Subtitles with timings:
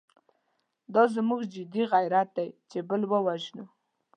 [0.93, 3.65] دا زموږ جدي غیرت دی چې بل ووژنو.